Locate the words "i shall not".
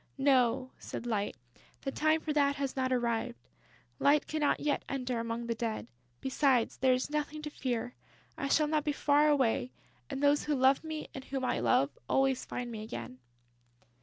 8.35-8.83